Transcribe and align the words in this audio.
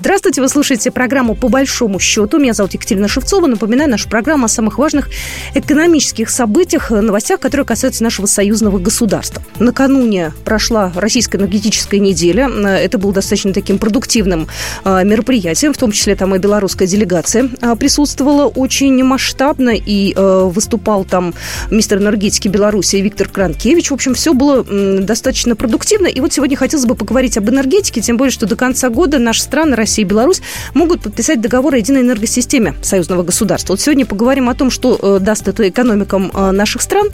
Здравствуйте, 0.00 0.40
вы 0.40 0.48
слушаете 0.48 0.90
программу 0.90 1.34
«По 1.34 1.48
большому 1.48 2.00
счету». 2.00 2.38
Меня 2.38 2.54
зовут 2.54 2.72
Екатерина 2.72 3.06
Шевцова. 3.06 3.46
Напоминаю, 3.46 3.90
нашу 3.90 4.08
программу 4.08 4.46
о 4.46 4.48
самых 4.48 4.78
важных 4.78 5.10
экономических 5.54 6.30
событиях, 6.30 6.90
новостях, 6.90 7.38
которые 7.38 7.66
касаются 7.66 8.02
нашего 8.02 8.24
союзного 8.24 8.78
государства. 8.78 9.42
Накануне 9.58 10.32
прошла 10.46 10.90
Российская 10.96 11.36
энергетическая 11.36 12.00
неделя. 12.00 12.48
Это 12.48 12.96
было 12.96 13.12
достаточно 13.12 13.52
таким 13.52 13.76
продуктивным 13.76 14.48
а, 14.84 15.02
мероприятием, 15.04 15.74
в 15.74 15.76
том 15.76 15.92
числе 15.92 16.16
там 16.16 16.34
и 16.34 16.38
белорусская 16.38 16.86
делегация 16.86 17.50
а, 17.60 17.76
присутствовала 17.76 18.46
очень 18.46 19.04
масштабно, 19.04 19.74
и 19.76 20.14
выступал 20.16 21.04
там 21.04 21.34
мистер 21.70 21.98
энергетики 21.98 22.48
Беларуси 22.48 22.96
Виктор 22.96 23.28
Кранкевич. 23.28 23.90
В 23.90 23.94
общем, 23.94 24.14
все 24.14 24.32
было 24.32 24.64
достаточно 24.64 25.56
продуктивно. 25.56 26.06
И 26.06 26.20
вот 26.20 26.32
сегодня 26.32 26.56
хотелось 26.56 26.86
бы 26.86 26.94
поговорить 26.94 27.36
об 27.36 27.50
энергетике, 27.50 28.00
тем 28.00 28.16
более, 28.16 28.32
что 28.32 28.46
до 28.46 28.56
конца 28.56 28.88
года 28.88 29.18
наши 29.18 29.42
страны, 29.42 29.76
Россия 29.76 29.89
и 29.98 30.04
Беларусь 30.04 30.42
могут 30.74 31.02
подписать 31.02 31.40
договор 31.40 31.74
о 31.74 31.76
единой 31.78 32.02
энергосистеме 32.02 32.74
союзного 32.82 33.22
государства. 33.22 33.72
Вот 33.72 33.80
сегодня 33.80 34.06
поговорим 34.06 34.48
о 34.48 34.54
том, 34.54 34.70
что 34.70 34.98
э, 35.00 35.18
даст 35.20 35.48
это 35.48 35.68
экономикам 35.68 36.30
э, 36.32 36.50
наших 36.50 36.82
стран. 36.82 37.08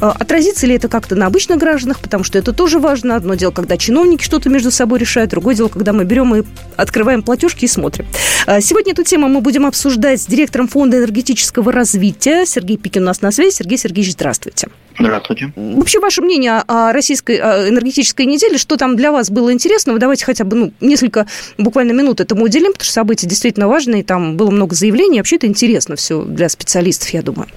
Э, 0.00 0.12
отразится 0.18 0.66
ли 0.66 0.74
это 0.74 0.88
как-то 0.88 1.14
на 1.14 1.26
обычных 1.26 1.58
гражданах, 1.58 2.00
потому 2.00 2.24
что 2.24 2.38
это 2.38 2.52
тоже 2.52 2.78
важно. 2.78 3.16
Одно 3.16 3.34
дело, 3.34 3.50
когда 3.50 3.76
чиновники 3.76 4.22
что-то 4.22 4.48
между 4.48 4.70
собой 4.70 4.98
решают, 4.98 5.30
другое 5.30 5.54
дело, 5.54 5.68
когда 5.68 5.92
мы 5.92 6.04
берем 6.04 6.34
и 6.34 6.44
открываем 6.76 7.22
платежки 7.22 7.64
и 7.64 7.68
смотрим. 7.68 8.06
Сегодня 8.60 8.92
эту 8.92 9.04
тему 9.04 9.28
мы 9.28 9.40
будем 9.40 9.66
обсуждать 9.66 10.20
с 10.20 10.26
директором 10.26 10.68
Фонда 10.68 10.98
энергетического 10.98 11.72
развития. 11.72 12.46
Сергей 12.46 12.76
Пикин 12.76 13.02
у 13.02 13.06
нас 13.06 13.20
на 13.22 13.30
связи. 13.30 13.54
Сергей 13.54 13.78
Сергеевич, 13.78 14.12
здравствуйте. 14.12 14.68
Здравствуйте. 14.98 15.52
Вообще, 15.56 16.00
ваше 16.00 16.20
мнение 16.20 16.62
о 16.66 16.92
российской 16.92 17.38
энергетической 17.38 18.26
неделе, 18.26 18.58
что 18.58 18.76
там 18.76 18.96
для 18.96 19.12
вас 19.12 19.30
было 19.30 19.52
интересного? 19.52 19.98
Давайте 19.98 20.24
хотя 20.24 20.44
бы 20.44 20.56
ну, 20.56 20.72
несколько 20.80 21.26
буквально 21.58 21.92
минут 21.92 22.20
этому 22.20 22.44
уделим, 22.44 22.72
потому 22.72 22.84
что 22.84 22.92
события 22.92 23.26
действительно 23.26 23.68
важные, 23.68 24.04
там 24.04 24.36
было 24.36 24.50
много 24.50 24.74
заявлений, 24.74 25.18
вообще 25.18 25.36
это 25.36 25.46
интересно 25.46 25.96
все 25.96 26.22
для 26.22 26.48
специалистов, 26.48 27.10
я 27.10 27.22
думаю. 27.22 27.48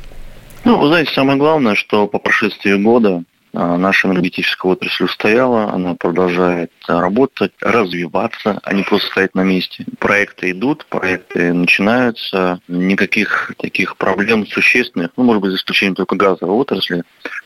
Ну, 0.64 0.80
вы 0.80 0.88
знаете, 0.88 1.12
самое 1.14 1.38
главное, 1.38 1.76
что 1.76 2.08
по 2.08 2.20
прошествии 2.20 2.76
года 2.76 3.24
наша 3.54 4.08
энергетическая 4.08 4.72
отрасль 4.72 5.06
устояла, 5.06 5.72
она 5.72 5.96
продолжает 5.96 6.72
работать, 6.88 7.54
развиваться, 7.62 8.60
а 8.64 8.74
не 8.74 8.84
просто 8.84 9.08
стоять 9.08 9.36
на 9.36 9.44
месте. 9.44 9.86
Проекты 10.00 10.52
идут, 10.52 10.86
проекты 10.88 11.54
начинаются, 11.54 12.60
никаких 12.68 13.54
таких 13.58 13.98
проблем 13.98 14.48
существенных, 14.48 15.12
ну, 15.18 15.24
может 15.24 15.42
быть, 15.42 15.52
за 15.52 15.58
исключением 15.58 15.96
только 15.96 16.16
газовой 16.16 16.56
отрасли, 16.56 17.04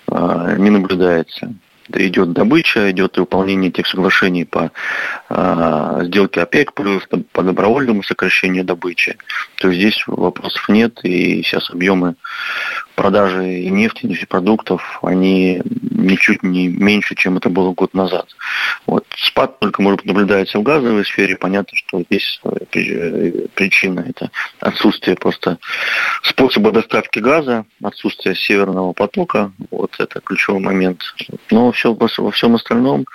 а, 0.08 0.56
не 0.56 0.70
наблюдается 0.70 1.54
идет 1.90 2.34
добыча, 2.34 2.92
идет 2.92 3.18
выполнение 3.18 3.72
тех 3.72 3.88
соглашений 3.88 4.46
по 4.46 4.72
э, 5.30 6.00
сделке 6.04 6.42
ОПЕК, 6.42 6.74
плюс 6.74 7.06
по, 7.08 7.18
по 7.18 7.44
добровольному 7.44 8.04
сокращению 8.04 8.64
добычи. 8.64 9.18
То 9.58 9.70
есть 9.70 9.80
здесь 9.80 10.08
вопросов 10.08 10.68
нет, 10.70 11.00
и 11.04 11.42
сейчас 11.44 11.70
объемы 11.70 12.16
продажи 12.98 13.60
и 13.60 13.70
нефти, 13.70 14.06
и 14.06 14.08
нефтепродуктов, 14.08 15.00
они 15.04 15.62
ничуть 15.92 16.42
не 16.42 16.68
меньше, 16.68 17.14
чем 17.14 17.38
это 17.38 17.50
было 17.50 17.72
год 17.72 17.94
назад. 17.94 18.28
Вот. 18.88 19.06
Спад 19.16 19.60
только, 19.60 19.84
может 19.84 20.00
быть, 20.00 20.08
наблюдается 20.08 20.58
в 20.58 20.64
газовой 20.64 21.06
сфере. 21.06 21.38
Понятно, 21.38 21.78
что 21.78 22.02
здесь 22.02 22.42
причина– 23.54 24.04
это 24.10 24.32
отсутствие 24.60 25.16
просто 25.16 25.60
способа 26.24 26.72
доставки 26.72 27.20
газа, 27.20 27.66
отсутствие 27.84 28.36
северного 28.36 28.94
потока. 28.94 29.52
Вот 29.70 29.96
это 30.00 30.20
ключевой 30.20 30.62
момент. 30.62 31.04
Но 31.52 31.72
все, 31.72 31.94
во 31.94 32.32
всем 32.32 32.56
остальном 32.56 33.06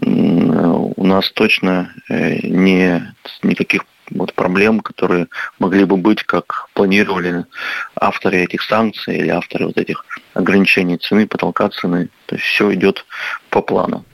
у 0.00 1.04
нас 1.04 1.30
точно 1.32 1.92
э, 2.08 2.46
не, 2.46 3.14
никаких 3.42 3.84
вот 4.10 4.34
проблем, 4.34 4.80
которые 4.80 5.28
могли 5.58 5.84
бы 5.84 5.96
быть, 5.96 6.22
как 6.22 6.68
планировали 6.74 7.44
авторы 7.94 8.38
этих 8.38 8.62
санкций 8.62 9.16
или 9.16 9.28
авторы 9.28 9.66
вот 9.66 9.78
этих 9.78 10.04
ограничений 10.34 10.98
цены, 10.98 11.26
потолка 11.26 11.68
цены. 11.70 12.08
То 12.26 12.36
есть 12.36 12.46
все 12.46 12.72
идет 12.74 13.04
по 13.50 13.62
плану. 13.62 14.04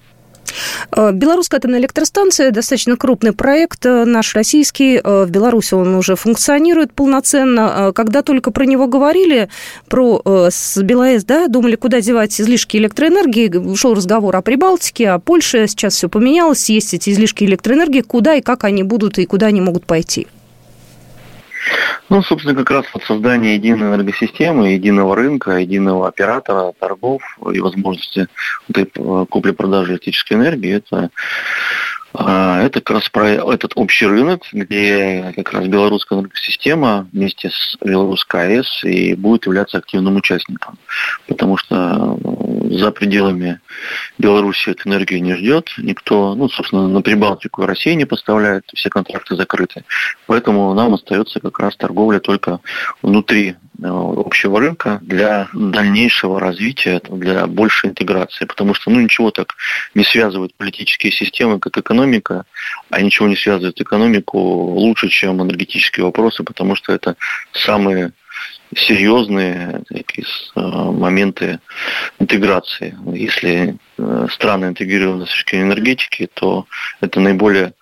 Э, 0.96 1.12
белорусская 1.12 1.58
атомная 1.58 1.80
электростанция 1.80 2.50
достаточно 2.50 2.96
крупный 2.96 3.32
проект, 3.32 3.84
э, 3.86 4.04
наш 4.04 4.34
российский. 4.34 5.00
Э, 5.02 5.24
в 5.24 5.30
Беларуси 5.30 5.74
он 5.74 5.94
уже 5.94 6.16
функционирует 6.16 6.92
полноценно. 6.92 7.92
Когда 7.94 8.22
только 8.22 8.50
про 8.50 8.64
него 8.64 8.86
говорили, 8.86 9.48
про 9.88 10.22
с 10.50 10.80
БелАЭС, 10.80 11.24
да, 11.24 11.48
думали, 11.48 11.76
куда 11.76 12.00
девать 12.00 12.40
излишки 12.40 12.76
электроэнергии, 12.76 13.74
шел 13.76 13.94
разговор 13.94 14.36
о 14.36 14.42
Прибалтике, 14.42 15.10
о 15.10 15.18
Польше. 15.18 15.66
Сейчас 15.66 15.94
все 15.94 16.08
поменялось, 16.08 16.68
есть 16.70 16.94
эти 16.94 17.10
излишки 17.10 17.44
электроэнергии. 17.44 18.02
Куда 18.02 18.34
и 18.34 18.40
как 18.40 18.64
они 18.64 18.82
будут 18.82 19.18
и 19.18 19.26
куда 19.26 19.46
они 19.46 19.60
могут 19.60 19.86
пойти? 19.86 20.26
Ну, 22.08 22.22
собственно, 22.22 22.54
как 22.54 22.70
раз 22.70 22.86
вот 22.94 23.04
создание 23.04 23.54
единой 23.54 23.88
энергосистемы, 23.88 24.70
единого 24.70 25.14
рынка, 25.14 25.58
единого 25.58 26.08
оператора, 26.08 26.72
торгов 26.78 27.22
и 27.52 27.60
возможности 27.60 28.28
купли-продажи 28.68 29.92
электрической 29.92 30.36
энергии, 30.36 30.76
это 30.76 31.10
а, 32.14 32.62
это 32.62 32.80
как 32.80 32.96
раз 32.96 33.08
про 33.10 33.28
этот 33.28 33.72
общий 33.74 34.06
рынок, 34.06 34.42
где 34.52 35.32
как 35.36 35.52
раз 35.52 35.66
белорусская 35.66 36.18
энергосистема 36.18 37.06
вместе 37.12 37.50
с 37.50 37.76
белорусской 37.84 38.58
АЭС 38.58 38.84
и 38.84 39.14
будет 39.14 39.46
являться 39.46 39.78
активным 39.78 40.16
участником. 40.16 40.78
Потому 41.26 41.58
что 41.58 42.18
э, 42.24 42.57
за 42.68 42.90
пределами 42.90 43.60
Беларуси 44.18 44.70
эту 44.70 44.88
энергию 44.88 45.22
не 45.22 45.34
ждет 45.34 45.70
никто. 45.78 46.34
Ну, 46.34 46.48
собственно, 46.48 46.88
на 46.88 47.02
Прибалтику 47.02 47.66
Россия 47.66 47.94
не 47.94 48.04
поставляет, 48.04 48.64
все 48.74 48.90
контракты 48.90 49.36
закрыты. 49.36 49.84
Поэтому 50.26 50.74
нам 50.74 50.94
остается 50.94 51.40
как 51.40 51.58
раз 51.58 51.76
торговля 51.76 52.20
только 52.20 52.60
внутри 53.02 53.56
Э, 53.80 53.86
общего 53.86 54.58
рынка 54.58 54.98
для 55.02 55.48
дальнейшего 55.52 56.40
развития, 56.40 57.00
для 57.08 57.46
большей 57.46 57.90
интеграции. 57.90 58.44
Потому 58.44 58.74
что 58.74 58.90
ну, 58.90 59.00
ничего 59.00 59.30
так 59.30 59.54
не 59.94 60.02
связывает 60.02 60.52
политические 60.56 61.12
системы, 61.12 61.60
как 61.60 61.78
экономика, 61.78 62.44
а 62.90 63.00
ничего 63.00 63.28
не 63.28 63.36
связывает 63.36 63.80
экономику 63.80 64.38
лучше, 64.38 65.08
чем 65.08 65.40
энергетические 65.40 66.06
вопросы, 66.06 66.42
потому 66.42 66.74
что 66.74 66.92
это 66.92 67.14
самые 67.52 68.12
серьезные 68.74 69.82
такие, 69.88 70.26
э, 70.26 70.60
моменты 70.60 71.60
интеграции. 72.18 72.96
Если 73.14 73.76
э, 73.96 74.26
страны 74.30 74.66
интегрированы 74.66 75.26
с 75.26 75.30
точки 75.30 75.56
энергетики, 75.56 76.28
то 76.32 76.66
это 77.00 77.20
наиболее, 77.20 77.72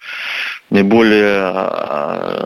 наиболее 0.70 1.52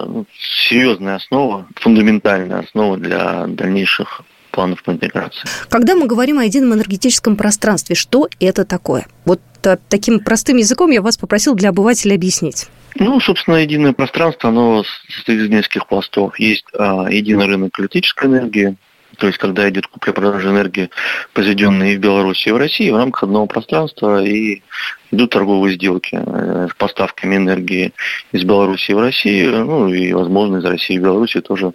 ну, 0.06 0.26
серьезная 0.68 1.16
основа, 1.16 1.66
фундаментальная 1.76 2.60
основа 2.60 2.96
для 2.96 3.46
дальнейших 3.46 4.22
планов 4.50 4.82
по 4.82 4.90
интеграции. 4.90 5.48
Когда 5.68 5.94
мы 5.94 6.06
говорим 6.06 6.38
о 6.38 6.44
едином 6.44 6.74
энергетическом 6.74 7.36
пространстве, 7.36 7.94
что 7.94 8.28
это 8.40 8.64
такое? 8.64 9.06
Вот 9.24 9.40
таким 9.88 10.20
простым 10.20 10.56
языком 10.56 10.90
я 10.90 11.02
вас 11.02 11.16
попросил 11.16 11.54
для 11.54 11.70
обывателя 11.70 12.14
объяснить. 12.14 12.68
Ну, 12.96 13.20
собственно, 13.20 13.56
единое 13.56 13.92
пространство, 13.92 14.50
оно 14.50 14.84
состоит 15.08 15.40
из 15.42 15.48
нескольких 15.48 15.86
пластов. 15.86 16.38
Есть 16.38 16.64
а, 16.76 17.06
единый 17.08 17.46
рынок 17.46 17.78
электрической 17.78 18.28
энергии, 18.28 18.76
то 19.18 19.26
есть 19.26 19.38
когда 19.38 19.68
идет 19.68 19.86
купля-продажа 19.86 20.50
энергии, 20.50 20.90
произведенной 21.32 21.96
в 21.96 22.00
Беларуси, 22.00 22.48
и 22.48 22.52
в 22.52 22.56
России, 22.56 22.90
в 22.90 22.96
рамках 22.96 23.24
одного 23.24 23.46
пространства, 23.46 24.22
и 24.24 24.62
идут 25.10 25.30
торговые 25.30 25.74
сделки 25.74 26.20
э, 26.22 26.68
с 26.70 26.74
поставками 26.74 27.36
энергии 27.36 27.92
из 28.32 28.44
Беларуси 28.44 28.92
в 28.92 28.98
Россию, 28.98 29.64
ну 29.64 29.88
и, 29.88 30.12
возможно, 30.12 30.58
из 30.58 30.64
России 30.64 30.98
в 30.98 31.02
Беларуси 31.02 31.40
тоже 31.40 31.68
в 31.68 31.74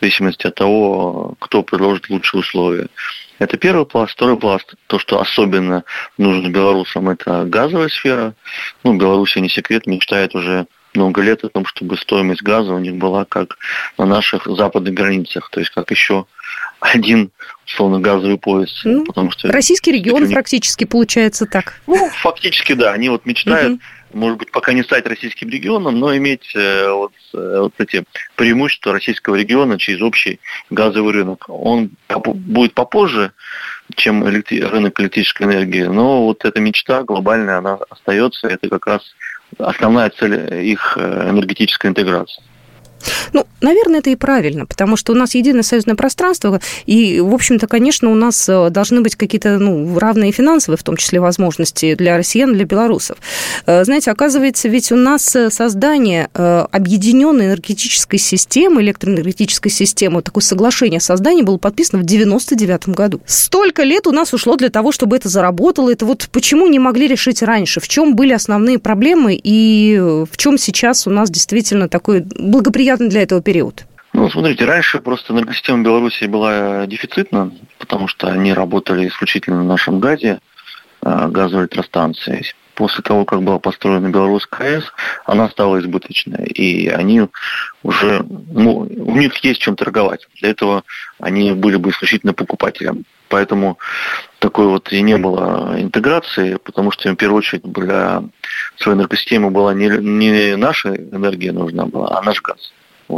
зависимости 0.00 0.46
от 0.46 0.54
того, 0.54 1.34
кто 1.38 1.62
предложит 1.62 2.10
лучшие 2.10 2.40
условия. 2.40 2.88
Это 3.38 3.58
первый 3.58 3.84
пласт. 3.84 4.12
Второй 4.12 4.38
пласт, 4.38 4.74
то, 4.86 4.98
что 4.98 5.20
особенно 5.20 5.84
нужно 6.16 6.48
белорусам, 6.48 7.10
это 7.10 7.44
газовая 7.44 7.88
сфера. 7.88 8.34
Ну, 8.82 8.96
Беларусь, 8.96 9.36
не 9.36 9.50
секрет, 9.50 9.86
мечтает 9.86 10.34
уже 10.34 10.66
много 10.94 11.20
лет 11.20 11.44
о 11.44 11.50
том, 11.50 11.66
чтобы 11.66 11.98
стоимость 11.98 12.42
газа 12.42 12.72
у 12.72 12.78
них 12.78 12.96
была 12.96 13.24
как 13.26 13.58
на 13.98 14.06
наших 14.06 14.46
западных 14.46 14.94
границах, 14.94 15.50
то 15.50 15.60
есть 15.60 15.70
как 15.70 15.90
еще 15.90 16.26
один, 16.80 17.30
условно, 17.64 18.00
газовый 18.00 18.38
пояс. 18.38 18.82
Ну, 18.84 19.04
потому 19.04 19.30
что 19.30 19.50
российский 19.50 19.92
регион 19.92 20.24
них... 20.24 20.32
практически 20.32 20.84
получается 20.84 21.46
так. 21.46 21.80
Ну, 21.86 22.10
фактически, 22.10 22.74
да. 22.74 22.92
Они 22.92 23.08
вот 23.08 23.24
мечтают, 23.26 23.74
угу. 23.74 23.80
может 24.12 24.38
быть, 24.38 24.50
пока 24.50 24.72
не 24.72 24.82
стать 24.82 25.06
российским 25.06 25.48
регионом, 25.48 25.98
но 25.98 26.16
иметь 26.16 26.52
э, 26.54 26.90
вот, 26.90 27.12
э, 27.34 27.58
вот 27.60 27.72
эти 27.78 28.04
преимущества 28.36 28.92
российского 28.92 29.36
региона 29.36 29.78
через 29.78 30.02
общий 30.02 30.38
газовый 30.70 31.12
рынок. 31.12 31.46
Он 31.48 31.90
будет 32.08 32.74
попозже, 32.74 33.32
чем 33.94 34.24
рынок 34.24 35.00
электрической 35.00 35.46
энергии, 35.46 35.84
но 35.84 36.24
вот 36.24 36.44
эта 36.44 36.60
мечта 36.60 37.02
глобальная, 37.04 37.58
она 37.58 37.78
остается, 37.88 38.48
это 38.48 38.68
как 38.68 38.86
раз 38.86 39.02
основная 39.58 40.10
цель 40.10 40.64
их 40.64 40.98
э, 41.00 41.30
энергетической 41.30 41.86
интеграции. 41.88 42.42
Ну, 43.36 43.46
наверное, 43.60 43.98
это 43.98 44.08
и 44.08 44.16
правильно, 44.16 44.64
потому 44.64 44.96
что 44.96 45.12
у 45.12 45.14
нас 45.14 45.34
единое 45.34 45.62
союзное 45.62 45.94
пространство, 45.94 46.58
и, 46.86 47.20
в 47.20 47.34
общем-то, 47.34 47.66
конечно, 47.66 48.10
у 48.10 48.14
нас 48.14 48.48
э, 48.48 48.70
должны 48.70 49.02
быть 49.02 49.14
какие-то 49.14 49.58
ну, 49.58 49.98
равные 49.98 50.32
финансовые, 50.32 50.78
в 50.78 50.82
том 50.82 50.96
числе, 50.96 51.20
возможности 51.20 51.94
для 51.96 52.16
россиян, 52.16 52.54
для 52.54 52.64
белорусов. 52.64 53.18
Э, 53.66 53.84
знаете, 53.84 54.10
оказывается, 54.10 54.68
ведь 54.68 54.90
у 54.90 54.96
нас 54.96 55.36
э, 55.36 55.50
создание 55.50 56.30
объединенной 56.32 57.48
энергетической 57.48 58.16
системы, 58.16 58.80
электроэнергетической 58.80 59.70
системы, 59.70 60.22
такое 60.22 60.42
соглашение 60.42 60.96
о 60.96 61.02
создании 61.02 61.42
было 61.42 61.58
подписано 61.58 62.02
в 62.02 62.06
99 62.06 62.88
году. 62.88 63.20
Столько 63.26 63.82
лет 63.82 64.06
у 64.06 64.12
нас 64.12 64.32
ушло 64.32 64.56
для 64.56 64.70
того, 64.70 64.92
чтобы 64.92 65.16
это 65.16 65.28
заработало. 65.28 65.92
Это 65.92 66.06
вот 66.06 66.30
почему 66.32 66.68
не 66.68 66.78
могли 66.78 67.06
решить 67.06 67.42
раньше? 67.42 67.80
В 67.80 67.88
чем 67.88 68.16
были 68.16 68.32
основные 68.32 68.78
проблемы 68.78 69.38
и 69.42 69.98
в 69.98 70.36
чем 70.38 70.56
сейчас 70.56 71.06
у 71.06 71.10
нас 71.10 71.30
действительно 71.30 71.90
такой 71.90 72.20
благоприятный 72.20 73.08
для 73.08 73.25
этого 73.26 73.42
период? 73.42 73.84
Ну, 74.12 74.30
смотрите, 74.30 74.64
раньше 74.64 75.00
просто 75.00 75.34
энергосистема 75.34 75.82
Беларуси 75.82 76.24
была 76.24 76.86
дефицитна, 76.86 77.52
потому 77.78 78.08
что 78.08 78.28
они 78.28 78.54
работали 78.54 79.06
исключительно 79.06 79.58
на 79.58 79.64
нашем 79.64 80.00
газе, 80.00 80.40
а, 81.02 81.28
газовой 81.28 81.64
электростанции. 81.64 82.44
После 82.74 83.02
того, 83.02 83.24
как 83.24 83.42
была 83.42 83.58
построена 83.58 84.08
Белорусская 84.08 84.76
АЭС, 84.76 84.84
она 85.26 85.48
стала 85.50 85.78
избыточной. 85.80 86.46
И 86.46 86.88
они 86.88 87.26
уже, 87.82 88.22
ну, 88.22 88.78
у 88.78 89.16
них 89.16 89.36
есть 89.44 89.60
чем 89.60 89.76
торговать. 89.76 90.26
Для 90.40 90.50
этого 90.50 90.84
они 91.20 91.52
были 91.52 91.76
бы 91.76 91.90
исключительно 91.90 92.32
покупателем. 92.32 93.04
Поэтому 93.28 93.78
такой 94.38 94.66
вот 94.66 94.92
и 94.92 95.02
не 95.02 95.18
было 95.18 95.74
интеграции, 95.78 96.56
потому 96.56 96.90
что 96.90 97.10
в 97.10 97.16
первую 97.16 97.38
очередь 97.38 97.64
для 97.64 98.22
своей 98.76 98.96
энергосистемы 98.96 99.50
была 99.50 99.74
не, 99.74 99.88
не 99.88 100.56
наша 100.56 100.94
энергия 100.94 101.52
нужна 101.52 101.84
была, 101.86 102.18
а 102.18 102.22
наш 102.22 102.40
газ. 102.40 102.72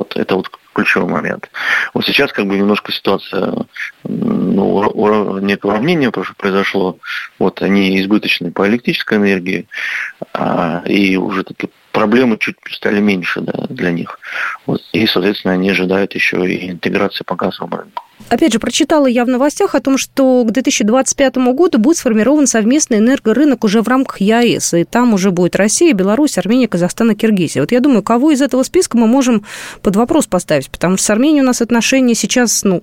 Вот 0.09 0.17
это 0.17 0.37
вот 0.37 0.51
ключевой 0.73 1.11
момент. 1.11 1.51
Вот 1.93 2.05
сейчас 2.07 2.33
как 2.33 2.47
бы 2.47 2.57
немножко 2.57 2.93
ситуация, 2.93 3.67
ну, 4.05 5.39
некое 5.41 5.69
уравнение 5.69 6.11
произошло. 6.11 6.99
Вот 7.39 7.63
они 7.63 8.01
избыточны 8.01 8.51
по 8.53 8.67
электрической 8.69 9.19
энергии, 9.19 9.67
а, 10.33 10.83
и 10.87 11.17
уже 11.17 11.45
такие 11.45 11.71
проблемы 11.93 12.37
чуть 12.38 12.56
стали 12.70 13.00
меньше 13.00 13.40
да, 13.40 13.67
для 13.69 13.90
них. 13.90 14.19
Вот, 14.67 14.82
и, 14.93 15.06
соответственно, 15.06 15.55
они 15.55 15.70
ожидают 15.70 16.14
еще 16.14 16.49
и 16.49 16.70
интеграции 16.70 17.25
по 17.25 17.35
газовому 17.35 17.76
рынку. 17.76 18.02
Опять 18.29 18.52
же, 18.52 18.58
прочитала 18.58 19.06
я 19.06 19.25
в 19.25 19.29
новостях 19.29 19.75
о 19.75 19.81
том, 19.81 19.96
что 19.96 20.44
к 20.44 20.50
2025 20.50 21.37
году 21.37 21.79
будет 21.79 21.96
сформирован 21.96 22.46
совместный 22.46 22.99
энергорынок 22.99 23.64
уже 23.64 23.81
в 23.81 23.88
рамках 23.88 24.20
ЕАЭС, 24.20 24.75
и 24.75 24.85
там 24.85 25.14
уже 25.14 25.31
будет 25.31 25.56
Россия, 25.56 25.94
Беларусь, 25.94 26.37
Армения, 26.37 26.69
Казахстан 26.69 27.12
и 27.12 27.14
Киргизия. 27.14 27.62
Вот 27.62 27.73
я 27.73 27.81
думаю, 27.81 28.02
кого 28.02 28.32
из 28.32 28.43
этого 28.43 28.62
списка 28.64 28.99
мы 28.99 29.06
можем 29.06 29.44
под 29.82 29.96
вопрос 29.96 30.26
поставить, 30.26 30.70
потому 30.70 30.96
что 30.96 31.06
с 31.06 31.11
Арменией 31.11 31.43
у 31.43 31.46
нас 31.46 31.62
отношения 31.62 32.14
сейчас, 32.14 32.64
ну, 32.64 32.82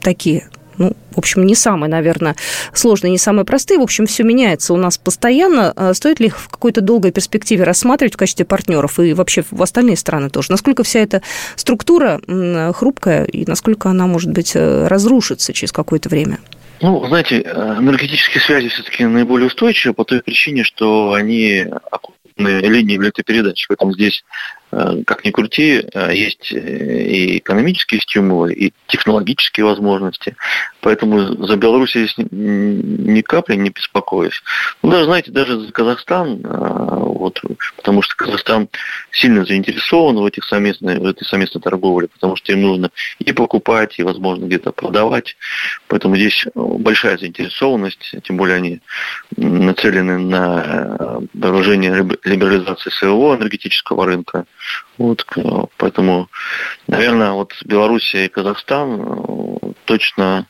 такие 0.00 0.50
ну, 0.80 0.96
в 1.14 1.18
общем, 1.18 1.44
не 1.44 1.54
самые, 1.54 1.90
наверное, 1.90 2.36
сложные, 2.72 3.10
не 3.10 3.18
самые 3.18 3.44
простые. 3.44 3.78
В 3.78 3.82
общем, 3.82 4.06
все 4.06 4.22
меняется 4.22 4.72
у 4.72 4.78
нас 4.78 4.96
постоянно. 4.96 5.74
А 5.76 5.92
стоит 5.92 6.20
ли 6.20 6.28
их 6.28 6.38
в 6.38 6.48
какой-то 6.48 6.80
долгой 6.80 7.12
перспективе 7.12 7.64
рассматривать 7.64 8.14
в 8.14 8.16
качестве 8.16 8.46
партнеров 8.46 8.98
и 8.98 9.12
вообще 9.12 9.44
в 9.50 9.62
остальные 9.62 9.98
страны 9.98 10.30
тоже? 10.30 10.50
Насколько 10.50 10.82
вся 10.82 11.00
эта 11.00 11.20
структура 11.56 12.18
хрупкая 12.72 13.24
и 13.24 13.44
насколько 13.44 13.90
она, 13.90 14.06
может 14.06 14.30
быть, 14.30 14.52
э, 14.54 14.86
разрушится 14.88 15.52
через 15.52 15.70
какое-то 15.70 16.08
время? 16.08 16.38
Ну, 16.80 17.06
знаете, 17.06 17.42
э, 17.44 17.76
энергетические 17.78 18.40
связи 18.40 18.68
все-таки 18.68 19.04
наиболее 19.04 19.48
устойчивы 19.48 19.92
по 19.92 20.04
той 20.04 20.22
причине, 20.22 20.64
что 20.64 21.12
они 21.12 21.66
линии 22.38 22.96
электропередач. 22.96 23.66
Поэтому 23.68 23.92
здесь 23.92 24.24
Э, 24.72 25.02
как 25.04 25.24
ни 25.24 25.30
крути, 25.30 25.84
есть 26.12 26.52
и 26.52 27.38
экономические 27.38 28.00
стимулы, 28.00 28.52
и 28.52 28.72
технологические 28.86 29.66
возможности. 29.66 30.36
Поэтому 30.80 31.46
за 31.46 31.56
Беларусь 31.56 31.90
здесь 31.90 32.14
ни 32.16 33.20
капли 33.20 33.56
не 33.56 33.70
беспокоюсь. 33.70 34.42
Ну, 34.82 34.90
даже, 34.90 35.04
знаете, 35.04 35.30
даже 35.30 35.60
за 35.60 35.72
Казахстан, 35.72 36.40
вот, 36.42 37.40
потому 37.76 38.02
что 38.02 38.16
Казахстан 38.16 38.68
сильно 39.10 39.44
заинтересован 39.44 40.16
в, 40.16 40.24
этих 40.24 40.44
совместной, 40.44 40.98
в 40.98 41.06
этой 41.06 41.24
совместной 41.24 41.60
торговле, 41.60 42.08
потому 42.08 42.36
что 42.36 42.52
им 42.52 42.62
нужно 42.62 42.90
и 43.18 43.32
покупать, 43.32 43.98
и, 43.98 44.02
возможно, 44.02 44.46
где-то 44.46 44.72
продавать. 44.72 45.36
Поэтому 45.88 46.16
здесь 46.16 46.46
большая 46.54 47.18
заинтересованность, 47.18 48.14
тем 48.22 48.36
более 48.36 48.56
они 48.56 48.80
нацелены 49.36 50.18
на 50.18 51.20
продолжение 51.32 51.92
либерализации 52.24 52.90
своего 52.90 53.36
энергетического 53.36 54.06
рынка. 54.06 54.46
Вот, 54.98 55.26
поэтому, 55.76 56.28
наверное, 56.86 57.32
вот 57.32 57.54
Белоруссия 57.64 58.26
и 58.26 58.28
Казахстан 58.28 59.00
э, 59.00 59.72
точно 59.86 60.46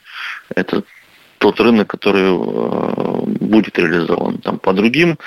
это 0.55 0.83
тот 1.39 1.59
рынок, 1.61 1.89
который 1.89 2.25
э, 2.25 3.23
будет 3.41 3.79
реализован. 3.79 4.39
Там 4.39 4.59
по 4.59 4.73
другим, 4.73 5.19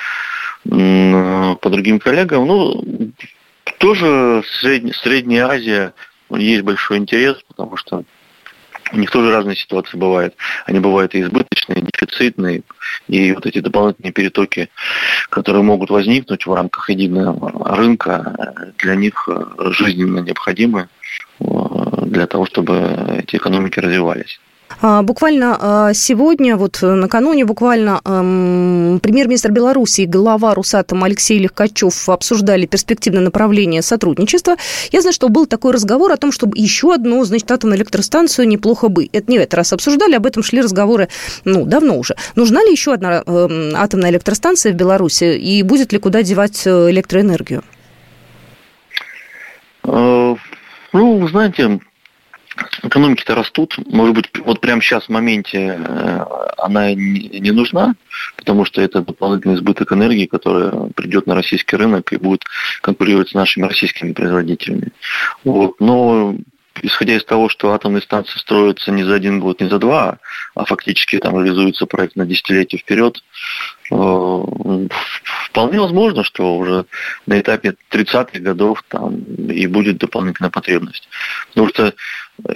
по 0.63 1.69
другим 1.69 1.99
коллегам, 1.99 2.47
ну, 2.47 3.11
тоже 3.79 4.43
Средняя, 4.61 4.93
Средняя 4.93 5.47
Азия, 5.47 5.93
есть 6.29 6.63
большой 6.63 6.97
интерес, 6.97 7.37
потому 7.47 7.75
что 7.77 8.03
у 8.91 8.97
них 8.97 9.09
тоже 9.11 9.31
разные 9.31 9.55
ситуации 9.55 9.97
бывают. 9.97 10.35
Они 10.65 10.79
бывают 10.79 11.15
и 11.15 11.21
избыточные, 11.21 11.79
и 11.79 11.85
дефицитные, 11.85 12.63
и 13.07 13.31
вот 13.33 13.45
эти 13.45 13.59
дополнительные 13.59 14.11
перетоки, 14.11 14.69
которые 15.29 15.63
могут 15.63 15.89
возникнуть 15.89 16.45
в 16.45 16.53
рамках 16.53 16.89
единого 16.89 17.75
рынка, 17.75 18.73
для 18.77 18.95
них 18.95 19.27
жизненно 19.71 20.19
необходимы 20.19 20.89
э, 21.39 21.45
для 22.05 22.27
того, 22.27 22.45
чтобы 22.45 23.23
эти 23.23 23.37
экономики 23.37 23.79
развивались. 23.79 24.39
А, 24.81 25.01
буквально 25.01 25.57
а, 25.59 25.93
сегодня, 25.93 26.57
вот 26.57 26.79
накануне 26.81 27.45
буквально 27.45 27.99
премьер-министр 28.03 29.51
Беларуси 29.51 30.01
и 30.01 30.05
глава 30.05 30.53
Русатом 30.53 31.03
Алексей 31.03 31.39
Легкачев 31.39 32.09
обсуждали 32.09 32.65
перспективное 32.65 33.21
направление 33.21 33.81
сотрудничества. 33.81 34.55
Я 34.91 35.01
знаю, 35.01 35.13
что 35.13 35.29
был 35.29 35.45
такой 35.45 35.73
разговор 35.73 36.11
о 36.11 36.17
том, 36.17 36.31
чтобы 36.31 36.57
еще 36.57 36.93
одну, 36.93 37.23
значит, 37.23 37.49
атомную 37.51 37.77
электростанцию 37.77 38.47
неплохо 38.47 38.89
бы. 38.89 39.09
Это 39.11 39.31
не 39.31 39.37
в 39.37 39.41
этот 39.41 39.53
раз 39.55 39.73
обсуждали, 39.73 40.15
об 40.15 40.25
этом 40.25 40.43
шли 40.43 40.61
разговоры, 40.61 41.09
ну, 41.45 41.65
давно 41.65 41.97
уже. 41.97 42.15
Нужна 42.35 42.63
ли 42.63 42.71
еще 42.71 42.93
одна 42.93 43.23
атомная 43.25 44.11
электростанция 44.11 44.73
в 44.73 44.75
Беларуси 44.75 45.37
и 45.37 45.63
будет 45.63 45.93
ли 45.93 45.99
куда 45.99 46.23
девать 46.23 46.63
э, 46.65 46.89
электроэнергию? 46.89 47.63
Э, 49.83 50.35
ну, 50.93 51.27
знаете, 51.27 51.79
экономики-то 52.83 53.35
растут. 53.35 53.77
Может 53.87 54.15
быть, 54.15 54.29
вот 54.45 54.61
прямо 54.61 54.81
сейчас 54.81 55.05
в 55.05 55.09
моменте 55.09 55.77
э, 55.77 56.25
она 56.57 56.93
не 56.93 57.51
нужна, 57.51 57.95
потому 58.35 58.65
что 58.65 58.81
это 58.81 59.01
дополнительный 59.01 59.55
избыток 59.55 59.91
энергии, 59.91 60.25
который 60.25 60.91
придет 60.91 61.27
на 61.27 61.35
российский 61.35 61.75
рынок 61.75 62.13
и 62.13 62.17
будет 62.17 62.43
конкурировать 62.81 63.29
с 63.29 63.33
нашими 63.33 63.65
российскими 63.65 64.13
производителями. 64.13 64.89
Вот. 65.43 65.79
Но 65.79 66.35
исходя 66.81 67.15
из 67.15 67.23
того, 67.23 67.49
что 67.49 67.73
атомные 67.73 68.01
станции 68.01 68.39
строятся 68.39 68.91
не 68.91 69.03
за 69.03 69.15
один 69.15 69.39
год, 69.39 69.61
не 69.61 69.69
за 69.69 69.79
два, 69.79 70.19
а 70.55 70.65
фактически 70.65 71.19
там 71.19 71.35
реализуется 71.35 71.85
проект 71.85 72.15
на 72.15 72.25
десятилетие 72.25 72.79
вперед, 72.79 73.23
э, 73.91 74.43
вполне 75.49 75.79
возможно, 75.79 76.23
что 76.23 76.57
уже 76.57 76.85
на 77.25 77.39
этапе 77.39 77.75
30-х 77.91 78.39
годов 78.39 78.83
там 78.87 79.23
и 79.23 79.67
будет 79.67 79.97
дополнительная 79.97 80.51
потребность. 80.51 81.07
Потому 81.49 81.69
что 81.69 81.93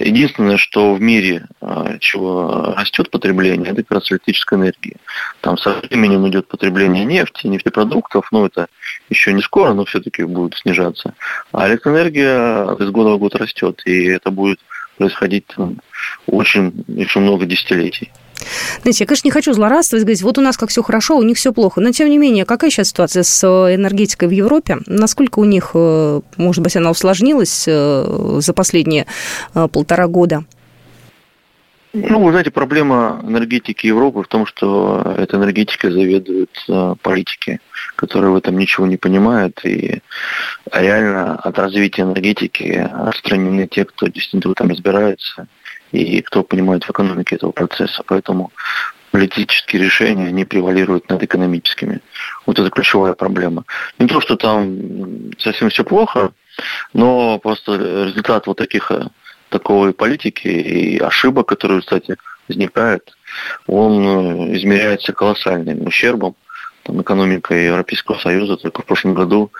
Единственное, 0.00 0.56
что 0.56 0.94
в 0.94 1.00
мире 1.00 1.46
а, 1.60 1.98
чего 1.98 2.74
растет 2.76 3.10
потребление, 3.10 3.70
это 3.70 3.82
как 3.82 3.92
раз 3.92 4.10
электрическая 4.10 4.58
энергия. 4.58 4.96
Там 5.48 5.56
со 5.56 5.80
временем 5.80 6.28
идет 6.28 6.46
потребление 6.46 7.06
нефти, 7.06 7.46
нефтепродуктов, 7.46 8.28
но 8.32 8.44
это 8.44 8.66
еще 9.08 9.32
не 9.32 9.40
скоро, 9.40 9.72
но 9.72 9.86
все-таки 9.86 10.22
будет 10.24 10.54
снижаться. 10.58 11.14
А 11.52 11.66
электроэнергия 11.70 12.74
из 12.74 12.90
года 12.90 13.14
в 13.14 13.18
год 13.18 13.34
растет, 13.34 13.80
и 13.86 14.08
это 14.08 14.30
будет 14.30 14.58
происходить 14.98 15.46
там, 15.46 15.78
очень 16.26 16.84
еще 16.86 17.20
много 17.20 17.46
десятилетий. 17.46 18.12
Знаете, 18.82 19.04
я, 19.04 19.06
конечно, 19.06 19.26
не 19.26 19.32
хочу 19.32 19.54
злорадствовать, 19.54 20.04
говорить, 20.04 20.20
вот 20.20 20.36
у 20.36 20.42
нас 20.42 20.58
как 20.58 20.68
все 20.68 20.82
хорошо, 20.82 21.16
у 21.16 21.22
них 21.22 21.38
все 21.38 21.54
плохо. 21.54 21.80
Но, 21.80 21.92
тем 21.92 22.10
не 22.10 22.18
менее, 22.18 22.44
какая 22.44 22.70
сейчас 22.70 22.90
ситуация 22.90 23.22
с 23.22 23.42
э, 23.42 23.74
энергетикой 23.74 24.28
в 24.28 24.32
Европе? 24.32 24.80
Насколько 24.84 25.38
у 25.38 25.44
них, 25.44 25.70
э, 25.72 26.20
может 26.36 26.62
быть, 26.62 26.76
она 26.76 26.90
усложнилась 26.90 27.64
э, 27.66 28.38
за 28.42 28.52
последние 28.52 29.06
полтора 29.54 30.08
года? 30.08 30.44
Ну, 32.00 32.22
вы 32.22 32.30
знаете, 32.30 32.50
проблема 32.50 33.20
энергетики 33.24 33.86
Европы 33.86 34.22
в 34.22 34.28
том, 34.28 34.46
что 34.46 35.14
эта 35.16 35.36
энергетика 35.36 35.90
заведует 35.90 36.50
политики, 37.02 37.60
которые 37.96 38.30
в 38.30 38.36
этом 38.36 38.58
ничего 38.58 38.86
не 38.86 38.96
понимают, 38.96 39.60
и 39.64 40.00
реально 40.72 41.36
от 41.36 41.58
развития 41.58 42.02
энергетики 42.02 42.88
отстранены 42.92 43.66
те, 43.66 43.84
кто 43.84 44.06
действительно 44.06 44.54
там 44.54 44.70
разбирается 44.70 45.48
и 45.92 46.20
кто 46.22 46.42
понимает 46.42 46.84
в 46.84 46.90
экономике 46.90 47.36
этого 47.36 47.52
процесса. 47.52 48.02
Поэтому 48.06 48.52
политические 49.10 49.82
решения, 49.82 50.28
они 50.28 50.44
превалируют 50.44 51.08
над 51.08 51.22
экономическими. 51.22 52.00
Вот 52.46 52.58
это 52.58 52.70
ключевая 52.70 53.14
проблема. 53.14 53.64
Не 53.98 54.06
то, 54.06 54.20
что 54.20 54.36
там 54.36 55.32
совсем 55.38 55.70
все 55.70 55.82
плохо, 55.82 56.32
Но 56.92 57.38
просто 57.38 57.76
результат 58.06 58.46
вот 58.46 58.58
таких 58.58 58.90
такой 59.48 59.92
политики 59.92 60.48
и 60.48 60.98
ошибок, 60.98 61.48
которые, 61.48 61.80
кстати, 61.80 62.16
возникают, 62.48 63.16
он 63.66 64.54
измеряется 64.54 65.12
колоссальным 65.12 65.86
ущербом 65.86 66.34
там, 66.88 67.02
экономика 67.02 67.54
Европейского 67.54 68.18
Союза 68.18 68.56
только 68.56 68.80
в 68.80 68.86
прошлом 68.86 69.12
году 69.12 69.52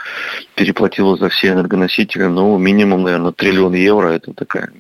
переплатила 0.55 1.15
за 1.19 1.29
все 1.29 1.49
энергоносители, 1.49 2.25
ну, 2.25 2.57
минимум, 2.57 3.03
наверное, 3.03 3.33
триллион 3.33 3.75
евро. 3.75 4.09
Это 4.09 4.33
такая 4.33 4.73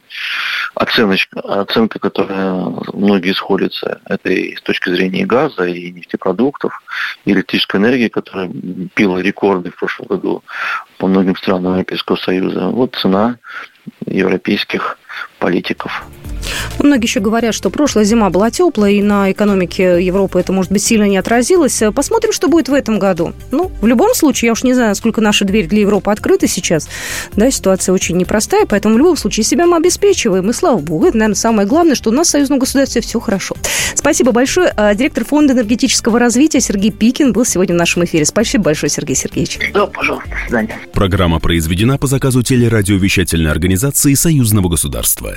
оценочка, 0.74 1.40
оценка, 1.40 1.98
которая 1.98 2.54
многие 2.94 3.34
сходятся. 3.34 4.00
Это 4.06 4.30
и 4.30 4.56
с 4.56 4.62
точки 4.62 4.88
зрения 4.88 5.26
газа, 5.26 5.64
и 5.64 5.90
нефтепродуктов, 5.92 6.72
и 7.26 7.32
электрической 7.32 7.80
энергии, 7.80 8.08
которая 8.08 8.50
пила 8.94 9.20
рекорды 9.20 9.70
в 9.70 9.76
прошлом 9.76 10.06
году 10.06 10.42
по 10.96 11.06
многим 11.06 11.36
странам 11.36 11.72
Европейского 11.72 12.16
Союза. 12.16 12.68
Вот 12.68 12.96
цена 12.96 13.36
европейских 14.10 14.98
политиков. 15.38 16.04
Многие 16.78 17.04
еще 17.04 17.20
говорят, 17.20 17.54
что 17.54 17.70
прошлая 17.70 18.04
зима 18.04 18.30
была 18.30 18.50
теплая, 18.50 18.92
и 18.92 19.02
на 19.02 19.32
экономике 19.32 20.04
Европы 20.04 20.40
это, 20.40 20.52
может 20.52 20.72
быть, 20.72 20.82
сильно 20.82 21.04
не 21.04 21.16
отразилось. 21.16 21.82
Посмотрим, 21.94 22.32
что 22.32 22.48
будет 22.48 22.68
в 22.68 22.74
этом 22.74 22.98
году. 22.98 23.32
Ну, 23.50 23.70
в 23.80 23.86
любом 23.86 24.14
случае, 24.14 24.48
я 24.48 24.52
уж 24.52 24.62
не 24.62 24.74
знаю, 24.74 24.94
сколько 24.94 25.20
наша 25.20 25.44
дверь 25.44 25.66
для 25.66 25.80
Европы 25.80 26.10
открыта 26.10 26.46
сейчас. 26.46 26.88
Да, 27.36 27.50
ситуация 27.50 27.92
очень 27.92 28.16
непростая, 28.16 28.66
поэтому 28.66 28.94
в 28.94 28.98
любом 28.98 29.16
случае 29.16 29.44
себя 29.44 29.66
мы 29.66 29.76
обеспечиваем. 29.76 30.48
И 30.50 30.52
слава 30.52 30.78
богу, 30.78 31.06
это, 31.06 31.16
наверное, 31.16 31.36
самое 31.36 31.66
главное, 31.66 31.94
что 31.94 32.10
у 32.10 32.12
нас 32.12 32.28
в 32.28 32.30
союзном 32.30 32.58
государстве 32.58 33.00
все 33.00 33.20
хорошо. 33.20 33.56
Спасибо 33.94 34.32
большое. 34.32 34.72
А, 34.76 34.94
директор 34.94 35.24
Фонда 35.24 35.54
энергетического 35.54 36.18
развития 36.18 36.60
Сергей 36.60 36.90
Пикин 36.90 37.32
был 37.32 37.44
сегодня 37.44 37.74
в 37.74 37.78
нашем 37.78 38.04
эфире. 38.04 38.24
Спасибо 38.24 38.64
большое, 38.64 38.90
Сергей 38.90 39.16
Сергеевич. 39.16 39.58
Да, 39.72 39.86
пожалуйста. 39.86 40.30
Свидания. 40.46 40.78
Программа 40.92 41.40
произведена 41.40 41.98
по 41.98 42.06
заказу 42.06 42.42
телерадиовещательной 42.42 43.50
организации 43.50 44.14
Союзного 44.14 44.68
государства. 44.68 45.36